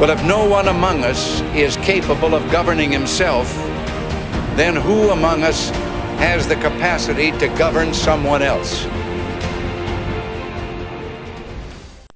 [0.00, 3.52] Well, if no one among us is capable of governing himself,
[4.54, 5.70] then who among us
[6.20, 8.84] has the capacity to govern someone else?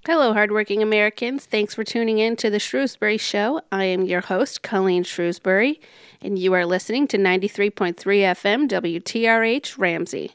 [0.07, 1.47] Hello, hardworking Americans.
[1.47, 3.61] Thanks for tuning in to the Shrewsbury Show.
[3.73, 5.81] I am your host, Colleen Shrewsbury,
[6.21, 10.31] and you are listening to 93.3 FM WTRH Ramsey.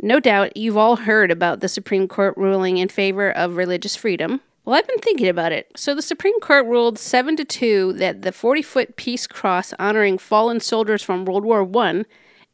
[0.00, 4.40] No doubt you've all heard about the Supreme Court ruling in favor of religious freedom.
[4.64, 5.70] Well, I've been thinking about it.
[5.76, 10.60] So the Supreme Court ruled 7 to 2 that the 40-foot peace cross honoring fallen
[10.60, 12.04] soldiers from World War I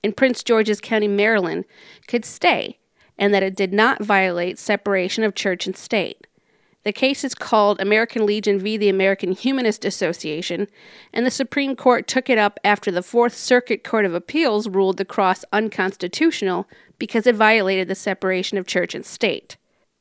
[0.02, 1.64] in Prince George's County, Maryland
[2.06, 2.78] could stay
[3.18, 6.26] and that it did not violate separation of church and state.
[6.82, 8.76] The case is called American Legion v.
[8.76, 10.68] the American Humanist Association,
[11.14, 14.98] and the Supreme Court took it up after the Fourth Circuit Court of Appeals ruled
[14.98, 19.56] the cross unconstitutional because it violated the separation of church and state.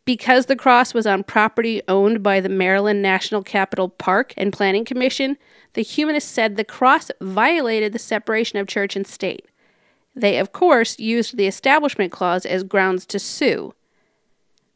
[0.05, 4.83] Because the cross was on property owned by the Maryland National Capital Park and Planning
[4.83, 5.37] Commission,
[5.73, 9.45] the humanists said the cross violated the separation of church and state.
[10.13, 13.73] They, of course, used the Establishment Clause as grounds to sue.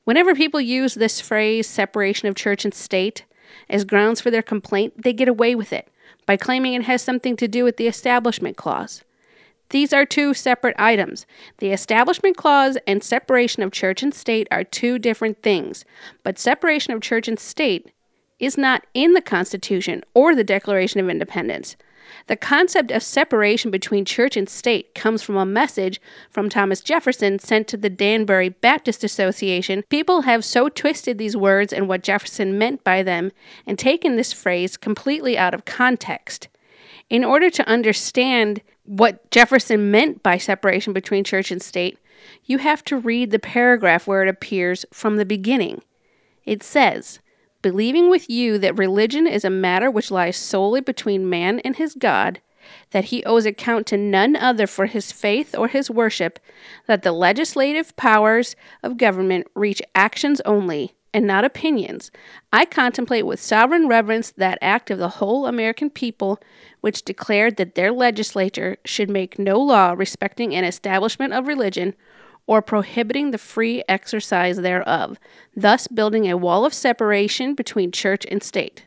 [0.06, 3.26] Whenever people use this phrase, separation of church and state,
[3.70, 5.90] as grounds for their complaint, they get away with it
[6.26, 9.04] by claiming it has something to do with the Establishment Clause.
[9.70, 11.26] These are two separate items.
[11.58, 15.84] The Establishment Clause and separation of church and state are two different things,
[16.24, 17.92] but separation of church and state
[18.40, 21.76] is not in the Constitution or the Declaration of Independence.
[22.28, 27.38] The concept of separation between church and state comes from a message from Thomas Jefferson
[27.38, 29.84] sent to the Danbury Baptist Association.
[29.90, 33.34] People have so twisted these words and what Jefferson meant by them
[33.66, 36.48] and taken this phrase completely out of context.
[37.10, 42.00] In order to understand what Jefferson meant by separation between church and state,
[42.46, 45.82] you have to read the paragraph where it appears from the beginning.
[46.46, 47.20] It says,
[47.62, 51.96] believing with you that religion is a matter which lies solely between man and his
[51.96, 52.40] God,
[52.92, 56.40] that he owes account to none other for his faith or his worship,
[56.86, 62.12] that the legislative powers of government reach actions only, and not opinions,
[62.54, 66.40] I contemplate with sovereign reverence that act of the whole American people
[66.82, 71.96] which declared that their legislature should make no law respecting an establishment of religion
[72.46, 75.18] or prohibiting the free exercise thereof,
[75.56, 78.86] thus building a wall of separation between church and state.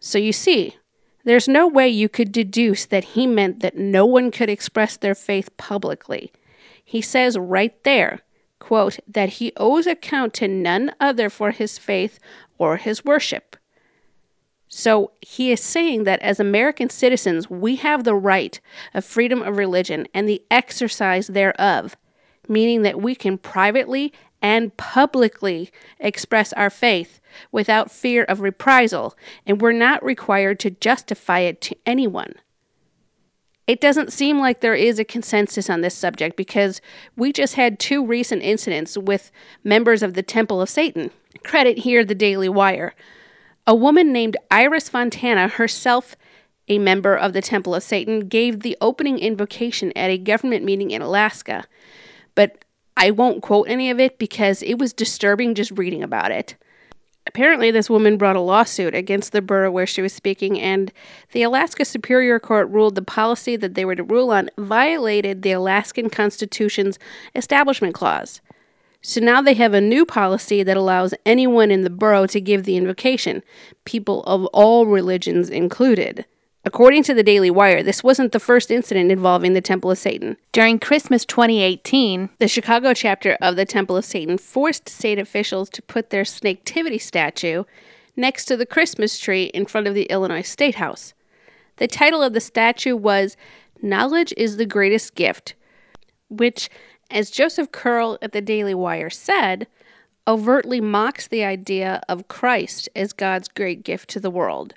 [0.00, 0.76] So you see,
[1.22, 5.14] there's no way you could deduce that he meant that no one could express their
[5.14, 6.32] faith publicly.
[6.84, 8.18] He says right there,
[9.08, 12.18] that he owes account to none other for his faith
[12.58, 13.56] or his worship.
[14.68, 18.60] So he is saying that as American citizens, we have the right
[18.94, 21.96] of freedom of religion and the exercise thereof
[22.48, 29.16] meaning that we can privately and publicly express our faith without fear of reprisal,
[29.46, 32.34] and we're not required to justify it to anyone.
[33.66, 36.80] It doesn't seem like there is a consensus on this subject because
[37.16, 39.30] we just had two recent incidents with
[39.62, 41.10] members of the Temple of Satan.
[41.44, 42.94] Credit here the Daily Wire.
[43.66, 46.14] A woman named Iris Fontana, herself
[46.68, 50.90] a member of the Temple of Satan, gave the opening invocation at a government meeting
[50.90, 51.64] in Alaska
[52.34, 52.64] but
[52.96, 56.54] I won't quote any of it because it was disturbing just reading about it.
[57.34, 60.92] Apparently, this woman brought a lawsuit against the borough where she was speaking, and
[61.32, 65.50] the Alaska Superior Court ruled the policy that they were to rule on violated the
[65.50, 66.96] Alaskan Constitution's
[67.34, 68.40] Establishment Clause.
[69.02, 72.62] So now they have a new policy that allows anyone in the borough to give
[72.62, 73.42] the invocation,
[73.84, 76.24] people of all religions included.
[76.66, 80.34] According to the Daily Wire, this wasn't the first incident involving the Temple of Satan.
[80.52, 85.82] During Christmas 2018, the Chicago chapter of the Temple of Satan forced state officials to
[85.82, 87.64] put their Snaketivity statue
[88.16, 91.12] next to the Christmas tree in front of the Illinois State House.
[91.76, 93.36] The title of the statue was
[93.82, 95.52] Knowledge is the Greatest Gift,
[96.30, 96.70] which,
[97.10, 99.66] as Joseph Curl at the Daily Wire said,
[100.26, 104.72] overtly mocks the idea of Christ as God's great gift to the world.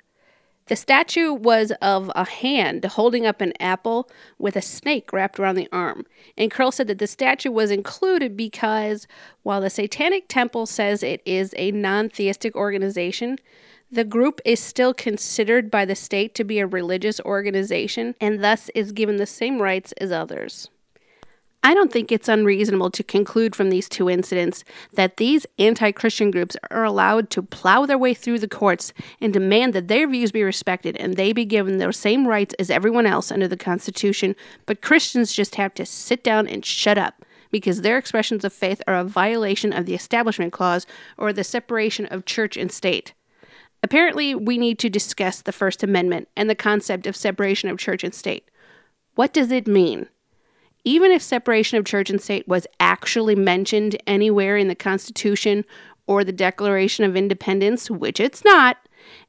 [0.68, 5.54] The statue was of a hand holding up an apple with a snake wrapped around
[5.54, 6.04] the arm.
[6.36, 9.06] And Curl said that the statue was included because
[9.44, 13.38] while the Satanic Temple says it is a non theistic organization,
[13.90, 18.68] the group is still considered by the state to be a religious organization and thus
[18.74, 20.68] is given the same rights as others.
[21.64, 24.62] I don't think it's unreasonable to conclude from these two incidents
[24.92, 29.32] that these anti Christian groups are allowed to plow their way through the courts and
[29.32, 33.06] demand that their views be respected and they be given those same rights as everyone
[33.06, 37.80] else under the Constitution, but Christians just have to sit down and shut up because
[37.82, 42.24] their expressions of faith are a violation of the Establishment Clause or the separation of
[42.24, 43.12] church and state.
[43.82, 48.04] Apparently, we need to discuss the First Amendment and the concept of separation of church
[48.04, 48.48] and state.
[49.16, 50.08] What does it mean?
[50.88, 55.66] Even if separation of church and state was actually mentioned anywhere in the Constitution
[56.06, 58.78] or the Declaration of Independence, which it's not,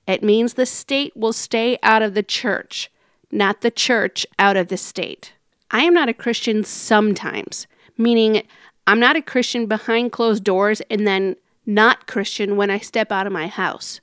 [0.08, 2.90] it means the state will stay out of the church,
[3.30, 5.34] not the church out of the state.
[5.70, 7.68] I am not a Christian sometimes,
[7.98, 8.42] meaning
[8.88, 11.36] I'm not a Christian behind closed doors and then
[11.66, 14.00] not Christian when I step out of my house.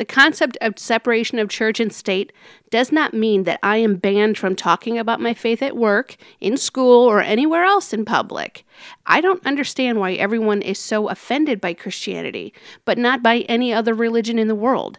[0.00, 2.32] The concept of separation of church and state
[2.70, 6.56] does not mean that I am banned from talking about my faith at work, in
[6.56, 8.64] school, or anywhere else in public.
[9.04, 12.54] I don't understand why everyone is so offended by Christianity,
[12.86, 14.98] but not by any other religion in the world.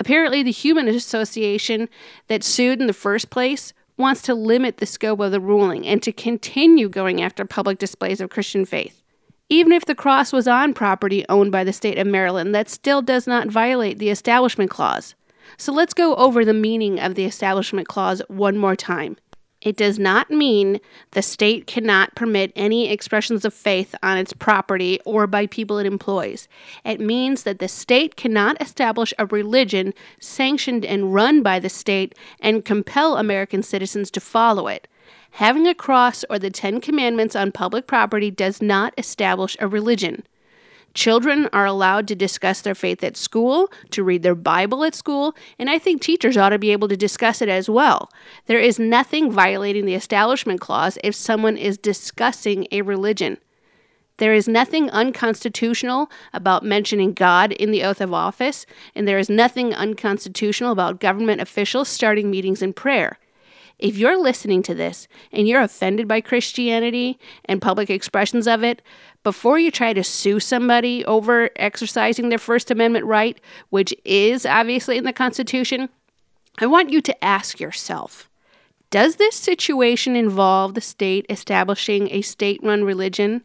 [0.00, 1.88] Apparently, the Humanist Association
[2.26, 6.02] that sued in the first place wants to limit the scope of the ruling and
[6.02, 9.03] to continue going after public displays of Christian faith.
[9.50, 13.02] Even if the cross was on property owned by the state of Maryland, that still
[13.02, 15.14] does not violate the Establishment Clause.
[15.58, 19.18] So let's go over the meaning of the Establishment Clause one more time.
[19.60, 20.80] It does not mean
[21.10, 25.86] the state cannot permit any expressions of faith on its property or by people it
[25.86, 26.48] employs.
[26.84, 32.14] It means that the state cannot establish a religion sanctioned and run by the state
[32.40, 34.88] and compel American citizens to follow it.
[35.32, 40.22] Having a cross or the Ten Commandments on public property does not establish a religion.
[40.94, 45.34] Children are allowed to discuss their faith at school, to read their Bible at school,
[45.58, 48.10] and I think teachers ought to be able to discuss it as well.
[48.46, 53.38] There is nothing violating the Establishment Clause if someone is discussing a religion.
[54.18, 58.64] There is nothing unconstitutional about mentioning God in the oath of office,
[58.94, 63.18] and there is nothing unconstitutional about government officials starting meetings in prayer.
[63.78, 68.80] If you're listening to this and you're offended by Christianity and public expressions of it,
[69.24, 73.40] before you try to sue somebody over exercising their First Amendment right,
[73.70, 75.88] which is obviously in the Constitution,
[76.58, 78.30] I want you to ask yourself
[78.90, 83.42] Does this situation involve the state establishing a state run religion?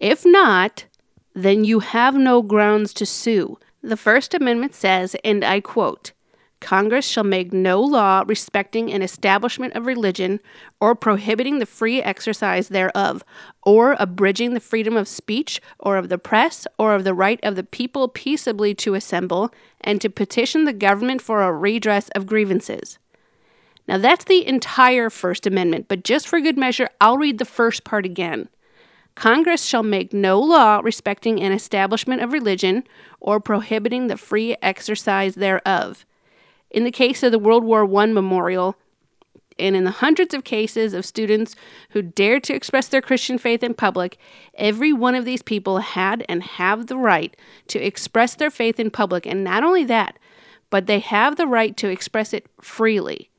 [0.00, 0.84] If not,
[1.34, 3.58] then you have no grounds to sue.
[3.82, 6.12] The First Amendment says, and I quote,
[6.60, 10.38] Congress shall make no law respecting an establishment of religion,
[10.78, 13.24] or prohibiting the free exercise thereof,
[13.62, 17.56] or abridging the freedom of speech, or of the press, or of the right of
[17.56, 22.98] the people peaceably to assemble, and to petition the government for a redress of grievances.
[23.88, 27.84] Now, that's the entire First Amendment, but just for good measure, I'll read the first
[27.84, 28.48] part again.
[29.14, 32.84] Congress shall make no law respecting an establishment of religion,
[33.18, 36.04] or prohibiting the free exercise thereof
[36.70, 38.76] in the case of the World War I memorial,
[39.58, 41.54] and in the hundreds of cases of students
[41.90, 44.18] who dared to express their Christian faith in public,
[44.54, 47.36] every one of these people had and have the right
[47.68, 49.26] to express their faith in public.
[49.26, 50.18] And not only that,
[50.70, 53.29] but they have the right to express it freely.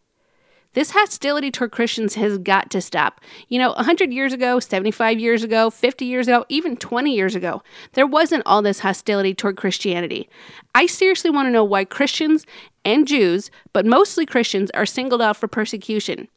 [0.74, 3.20] This hostility toward Christians has got to stop.
[3.50, 7.62] You know, 100 years ago, 75 years ago, 50 years ago, even 20 years ago,
[7.92, 10.30] there wasn't all this hostility toward Christianity.
[10.74, 12.46] I seriously want to know why Christians
[12.86, 16.30] and Jews, but mostly Christians, are singled out for persecution.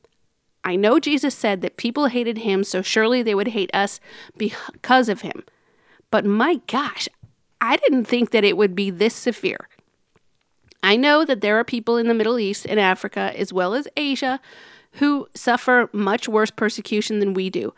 [0.65, 4.01] I know Jesus said that people hated him, so surely they would hate us
[4.37, 5.45] because of him.
[6.11, 7.09] But my gosh,
[7.61, 9.69] I didn't think that it would be this severe.
[10.85, 13.89] I know that there are people in the Middle East and Africa, as well as
[13.97, 14.39] Asia,
[14.93, 17.73] who suffer much worse persecution than we do.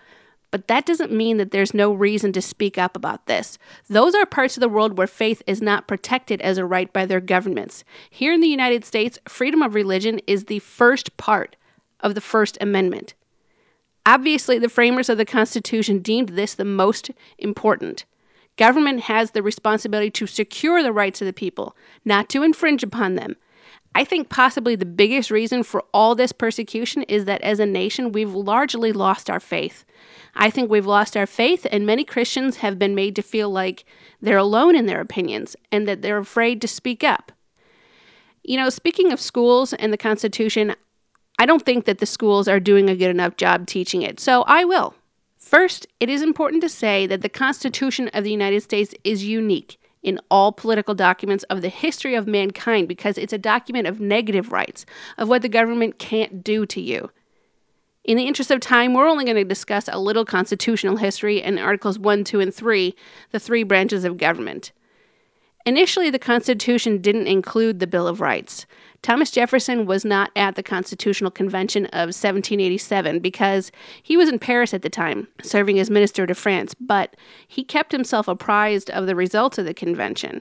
[0.50, 3.58] But that doesn't mean that there's no reason to speak up about this.
[3.88, 7.06] Those are parts of the world where faith is not protected as a right by
[7.06, 7.84] their governments.
[8.10, 11.54] Here in the United States, freedom of religion is the first part
[12.00, 13.14] of the First Amendment.
[14.04, 18.04] Obviously, the framers of the Constitution deemed this the most important.
[18.56, 23.14] Government has the responsibility to secure the rights of the people, not to infringe upon
[23.14, 23.36] them.
[23.94, 28.12] I think possibly the biggest reason for all this persecution is that as a nation,
[28.12, 29.84] we've largely lost our faith.
[30.34, 33.84] I think we've lost our faith, and many Christians have been made to feel like
[34.20, 37.32] they're alone in their opinions and that they're afraid to speak up.
[38.42, 40.74] You know, speaking of schools and the Constitution,
[41.38, 44.42] I don't think that the schools are doing a good enough job teaching it, so
[44.42, 44.94] I will.
[45.46, 49.78] First, it is important to say that the Constitution of the United States is unique
[50.02, 54.50] in all political documents of the history of mankind because it's a document of negative
[54.50, 54.84] rights,
[55.18, 57.12] of what the government can't do to you.
[58.02, 61.60] In the interest of time, we're only going to discuss a little constitutional history in
[61.60, 62.92] Articles 1, 2, and 3,
[63.30, 64.72] the three branches of government.
[65.66, 68.66] Initially, the Constitution didn't include the Bill of Rights.
[69.02, 74.72] Thomas Jefferson was not at the Constitutional Convention of 1787 because he was in Paris
[74.72, 77.16] at the time, serving as minister to France, but
[77.48, 80.40] he kept himself apprised of the results of the convention.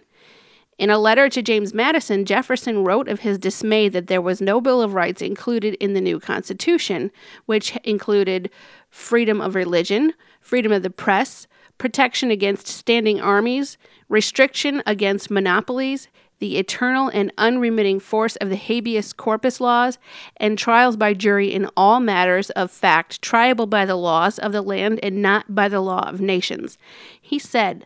[0.77, 4.62] In a letter to James Madison, Jefferson wrote of his dismay that there was no
[4.62, 7.12] Bill of Rights included in the new Constitution,
[7.48, 8.51] which included
[8.91, 13.77] freedom of religion, freedom of the press, protection against standing armies,
[14.10, 16.08] restriction against monopolies,
[16.39, 19.98] the eternal and unremitting force of the habeas corpus laws,
[20.38, 24.62] and trials by jury in all matters of fact triable by the laws of the
[24.62, 26.77] land and not by the law of nations.
[27.22, 27.86] He said,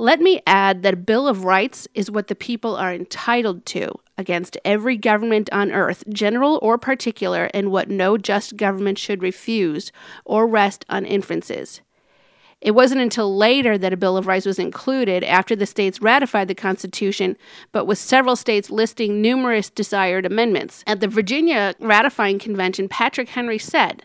[0.00, 3.92] let me add that a Bill of Rights is what the people are entitled to
[4.16, 9.90] against every government on earth, general or particular, and what no just government should refuse
[10.24, 11.80] or rest on inferences.
[12.60, 16.48] It wasn't until later that a Bill of Rights was included after the states ratified
[16.48, 17.36] the Constitution,
[17.70, 20.82] but with several states listing numerous desired amendments.
[20.86, 24.04] At the Virginia ratifying convention, Patrick Henry said,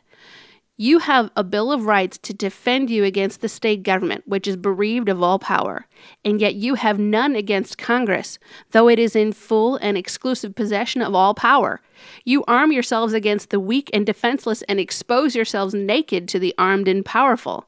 [0.78, 4.56] you have a Bill of Rights to defend you against the state government, which is
[4.58, 5.86] bereaved of all power,
[6.26, 8.40] and yet you have none against Congress,
[8.72, 11.80] though it is in full and exclusive possession of all power.
[12.26, 16.88] You arm yourselves against the weak and defenseless and expose yourselves naked to the armed
[16.88, 17.68] and powerful.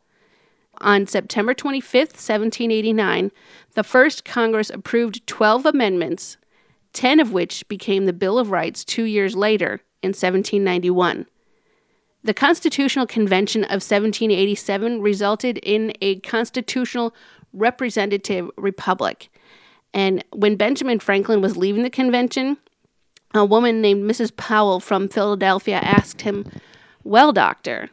[0.81, 3.31] On September 25, 1789,
[3.75, 6.37] the first Congress approved 12 amendments,
[6.93, 11.25] 10 of which became the Bill of Rights two years later in 1791.
[12.23, 17.13] The Constitutional Convention of 1787 resulted in a constitutional
[17.53, 19.29] representative republic.
[19.93, 22.57] And when Benjamin Franklin was leaving the convention,
[23.33, 24.35] a woman named Mrs.
[24.35, 26.45] Powell from Philadelphia asked him,
[27.03, 27.89] Well, doctor,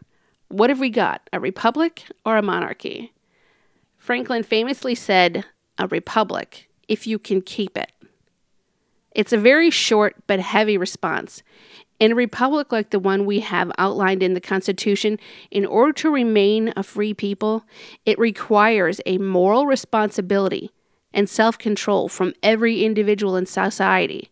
[0.53, 3.11] what have we got, a republic or a monarchy?
[3.97, 5.45] Franklin famously said,
[5.79, 7.91] A republic, if you can keep it.
[9.15, 11.43] It's a very short but heavy response.
[11.99, 15.19] In a republic like the one we have outlined in the Constitution,
[15.51, 17.65] in order to remain a free people,
[18.05, 20.71] it requires a moral responsibility
[21.15, 24.31] and self control from every individual in society.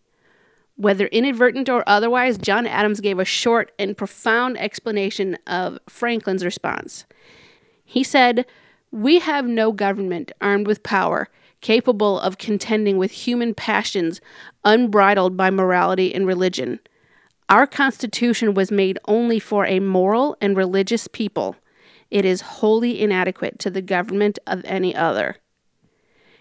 [0.80, 7.04] Whether inadvertent or otherwise, John Adams gave a short and profound explanation of Franklin's response.
[7.84, 8.46] He said,
[8.90, 11.28] We have no government armed with power
[11.60, 14.22] capable of contending with human passions
[14.64, 16.80] unbridled by morality and religion.
[17.50, 21.56] Our Constitution was made only for a moral and religious people.
[22.10, 25.36] It is wholly inadequate to the government of any other.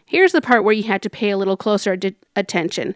[0.05, 1.97] Here's the part where you have to pay a little closer
[2.37, 2.95] attention.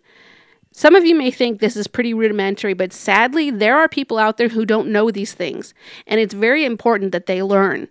[0.75, 4.37] Some of you may think this is pretty rudimentary, but sadly, there are people out
[4.37, 5.71] there who don't know these things,
[6.07, 7.87] and it's very important that they learn.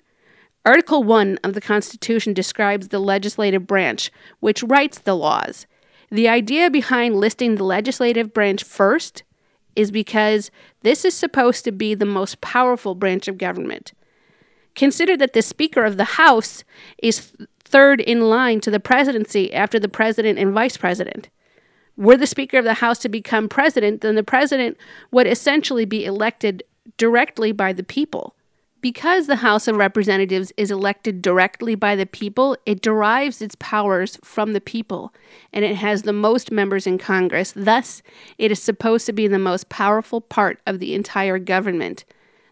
[0.66, 4.10] Article 1 of the Constitution describes the legislative branch,
[4.40, 5.64] which writes the laws.
[6.10, 9.22] The idea behind listing the legislative branch first
[9.76, 13.92] is because this is supposed to be the most powerful branch of government.
[14.74, 16.64] Consider that the Speaker of the House
[17.00, 21.28] is third in line to the presidency after the president and vice president.
[22.02, 24.76] Were the Speaker of the House to become president, then the president
[25.12, 26.64] would essentially be elected
[26.96, 28.34] directly by the people.
[28.80, 34.18] Because the House of Representatives is elected directly by the people, it derives its powers
[34.24, 35.14] from the people,
[35.52, 37.52] and it has the most members in Congress.
[37.54, 38.02] Thus,
[38.36, 42.04] it is supposed to be the most powerful part of the entire government.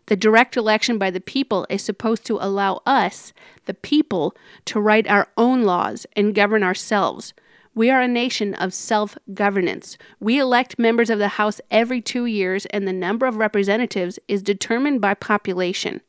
[0.07, 3.33] The direct election by the people is supposed to allow us,
[3.67, 7.35] the people, to write our own laws and govern ourselves.
[7.73, 9.97] We are a nation of self governance.
[10.19, 14.43] We elect members of the House every two years, and the number of representatives is
[14.43, 16.01] determined by population.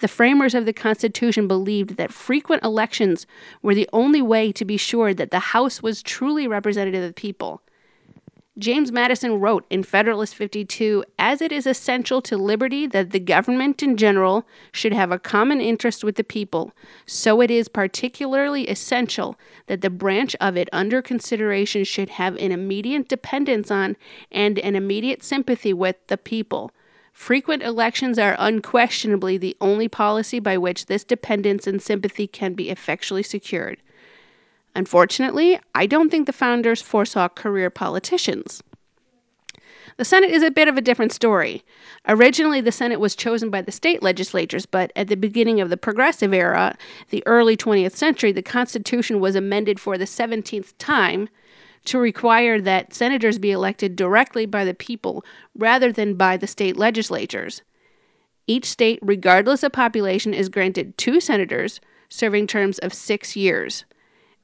[0.00, 3.24] The framers of the Constitution believed that frequent elections
[3.62, 7.14] were the only way to be sure that the House was truly representative of the
[7.14, 7.62] people.
[8.58, 13.80] James Madison wrote in Federalist 52 As it is essential to liberty that the government
[13.80, 16.72] in general should have a common interest with the people,
[17.06, 19.38] so it is particularly essential
[19.68, 23.96] that the branch of it under consideration should have an immediate dependence on
[24.32, 26.72] and an immediate sympathy with the people
[27.12, 32.70] Frequent elections are unquestionably the only policy by which this dependence and sympathy can be
[32.70, 33.78] effectually secured.
[34.76, 38.62] Unfortunately, I don't think the founders foresaw career politicians.
[39.96, 41.62] The Senate is a bit of a different story.
[42.08, 45.76] Originally, the Senate was chosen by the state legislatures, but at the beginning of the
[45.76, 46.76] progressive era,
[47.10, 51.28] the early 20th century, the Constitution was amended for the 17th time
[51.84, 55.24] to require that senators be elected directly by the people
[55.54, 57.62] rather than by the state legislatures.
[58.46, 63.84] Each state, regardless of population, is granted two senators serving terms of six years.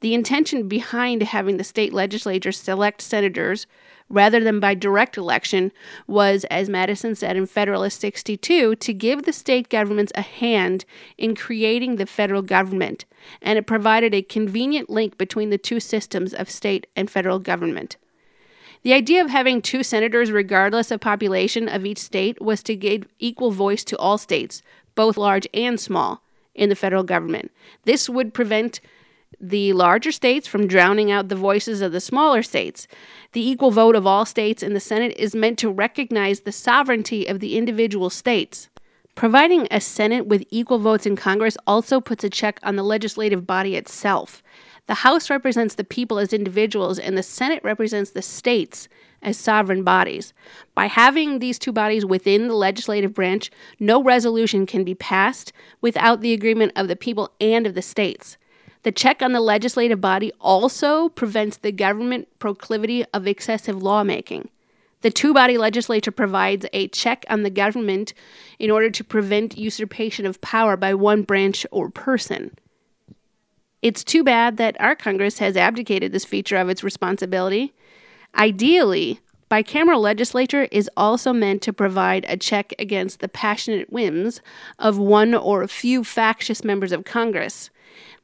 [0.01, 3.67] The intention behind having the state legislature select senators
[4.09, 5.73] rather than by direct election
[6.07, 10.85] was, as Madison said in Federalist 62, to give the state governments a hand
[11.17, 13.05] in creating the federal government,
[13.41, 17.97] and it provided a convenient link between the two systems of state and federal government.
[18.83, 23.09] The idea of having two senators, regardless of population of each state, was to give
[23.19, 24.63] equal voice to all states,
[24.95, 26.23] both large and small,
[26.55, 27.51] in the federal government.
[27.85, 28.81] This would prevent
[29.41, 32.89] the larger states from drowning out the voices of the smaller states.
[33.33, 37.27] The equal vote of all states in the Senate is meant to recognize the sovereignty
[37.27, 38.69] of the individual states.
[39.15, 43.47] Providing a Senate with equal votes in Congress also puts a check on the legislative
[43.47, 44.43] body itself.
[44.87, 48.89] The House represents the people as individuals, and the Senate represents the states
[49.23, 50.33] as sovereign bodies.
[50.75, 53.51] By having these two bodies within the legislative branch,
[53.81, 58.37] no resolution can be passed without the agreement of the people and of the states.
[58.87, 64.49] The check on the legislative body also prevents the government proclivity of excessive lawmaking.
[65.01, 68.15] The two body legislature provides a check on the government
[68.61, 72.57] in order to prevent usurpation of power by one branch or person.
[73.83, 77.75] It's too bad that our Congress has abdicated this feature of its responsibility.
[78.37, 79.19] Ideally,
[79.51, 84.41] bicameral legislature is also meant to provide a check against the passionate whims
[84.79, 87.69] of one or a few factious members of Congress.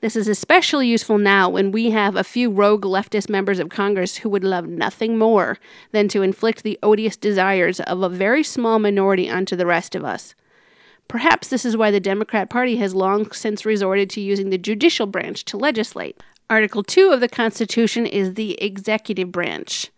[0.03, 4.17] This is especially useful now when we have a few rogue leftist members of Congress
[4.17, 5.61] who would love nothing more
[5.93, 10.05] than to inflict the odious desires of a very small minority onto the rest of
[10.05, 10.35] us.
[11.07, 15.07] Perhaps this is why the Democrat Party has long since resorted to using the judicial
[15.07, 16.21] branch to legislate.
[16.51, 19.89] Article 2 of the Constitution is the executive branch.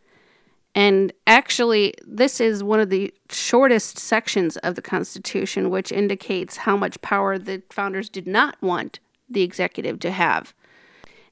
[0.75, 6.77] And actually, this is one of the shortest sections of the Constitution, which indicates how
[6.77, 9.01] much power the founders did not want
[9.35, 10.55] the executive to have.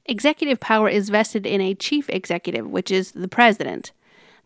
[0.05, 3.91] Executive power is vested in a chief executive, which is the president.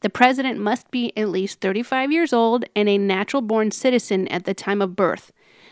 [0.02, 4.46] The president must be at least 35 years old and a natural born citizen at
[4.46, 5.32] the time of birth.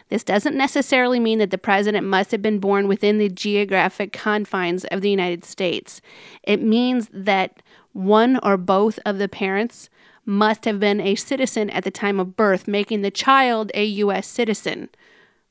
[0.10, 4.86] This doesn't necessarily mean that the president must have been born within the geographic confines
[4.86, 6.02] of the United States.
[6.44, 7.62] It means that
[7.94, 9.90] one or both of the parents
[10.26, 14.28] must have been a citizen at the time of birth, making the child a U.S.
[14.28, 14.90] citizen.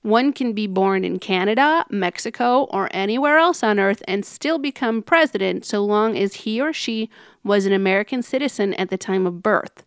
[0.05, 5.01] One can be born in Canada, Mexico, or anywhere else on earth and still become
[5.01, 7.09] president so long as he or she
[7.43, 9.83] was an American citizen at the time of birth.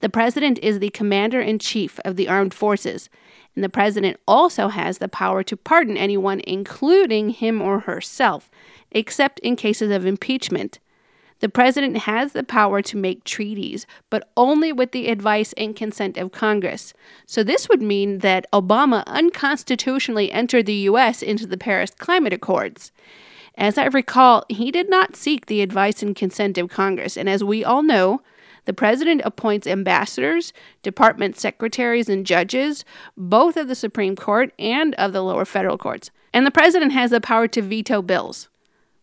[0.00, 3.08] The president is the commander in chief of the armed forces,
[3.54, 8.50] and the president also has the power to pardon anyone, including him or herself,
[8.90, 10.78] except in cases of impeachment.
[11.44, 16.16] The president has the power to make treaties, but only with the advice and consent
[16.16, 16.94] of Congress.
[17.26, 21.20] So, this would mean that Obama unconstitutionally entered the U.S.
[21.20, 22.92] into the Paris Climate Accords.
[23.58, 27.44] As I recall, he did not seek the advice and consent of Congress, and as
[27.44, 28.22] we all know,
[28.64, 32.86] the president appoints ambassadors, department secretaries, and judges,
[33.18, 36.10] both of the Supreme Court and of the lower federal courts.
[36.32, 38.48] And the president has the power to veto bills.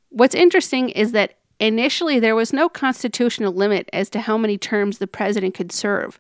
[0.10, 4.98] What's interesting is that Initially, there was no constitutional limit as to how many terms
[4.98, 6.20] the president could serve.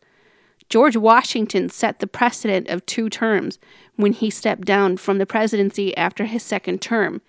[0.69, 3.57] George Washington set the precedent of two terms
[3.95, 7.23] when he stepped down from the presidency after his second term.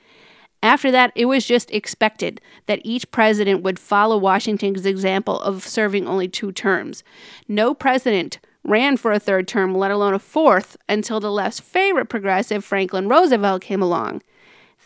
[0.63, 6.07] After that, it was just expected that each president would follow Washington's example of serving
[6.07, 7.03] only two terms.
[7.49, 12.11] No president ran for a third term, let alone a fourth, until the less favorite
[12.11, 14.21] progressive Franklin Roosevelt came along.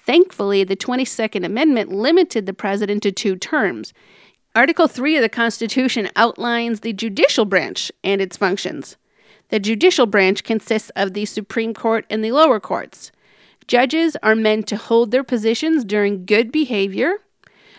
[0.07, 3.93] Thankfully, the 22nd Amendment limited the president to two terms.
[4.55, 8.97] Article 3 of the Constitution outlines the judicial branch and its functions.
[9.49, 13.11] The judicial branch consists of the Supreme Court and the lower courts.
[13.67, 17.15] Judges are meant to hold their positions during good behavior.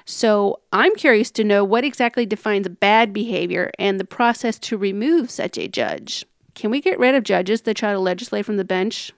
[0.04, 5.32] So, I'm curious to know what exactly defines bad behavior and the process to remove
[5.32, 6.26] such a judge.
[6.56, 9.14] Can we get rid of judges that try to legislate from the bench?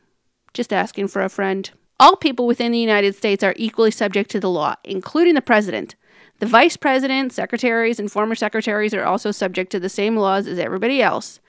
[0.53, 1.71] Just asking for a friend.
[2.01, 5.95] All people within the United States are equally subject to the law, including the president.
[6.39, 10.59] The vice president, secretaries, and former secretaries are also subject to the same laws as
[10.59, 11.41] everybody else.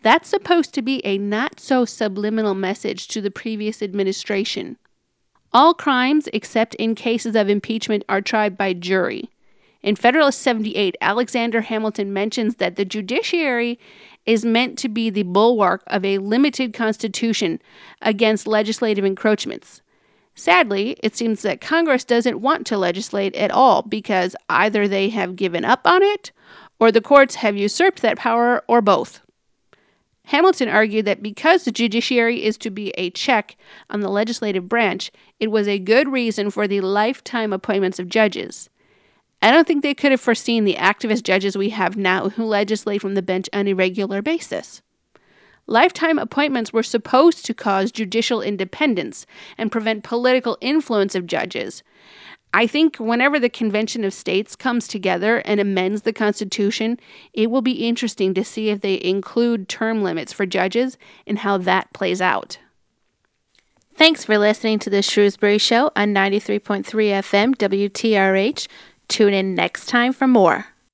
[0.00, 4.78] That's supposed to be a not so subliminal message to the previous administration.
[5.52, 9.28] All crimes, except in cases of impeachment, are tried by jury.
[9.82, 13.78] In Federalist 78, Alexander Hamilton mentions that the judiciary
[14.24, 17.60] is meant to be the bulwark of a limited constitution
[18.00, 19.82] against legislative encroachments.
[20.40, 25.36] Sadly, it seems that Congress doesn't want to legislate at all because either they have
[25.36, 26.32] given up on it
[26.78, 29.20] or the courts have usurped that power or both.
[30.24, 33.54] Hamilton argued that because the judiciary is to be a check
[33.90, 38.70] on the legislative branch, it was a good reason for the lifetime appointments of judges.
[39.42, 43.02] I don't think they could have foreseen the activist judges we have now who legislate
[43.02, 44.80] from the bench on a regular basis.
[45.70, 49.24] Lifetime appointments were supposed to cause judicial independence
[49.56, 51.84] and prevent political influence of judges.
[52.52, 56.98] I think whenever the Convention of States comes together and amends the Constitution,
[57.34, 61.56] it will be interesting to see if they include term limits for judges and how
[61.58, 62.58] that plays out.
[63.94, 68.66] Thanks for listening to the Shrewsbury Show on 93.3 FM WTRH.
[69.06, 70.66] Tune in next time for more.